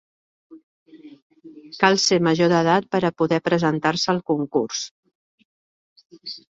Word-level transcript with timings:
Cal 1.83 2.01
ser 2.05 2.19
major 2.29 2.51
d'edat 2.55 2.91
per 2.97 3.05
a 3.11 3.15
poder 3.23 3.41
presentar-se 3.51 4.13
al 4.17 4.27
concurs. 4.35 4.85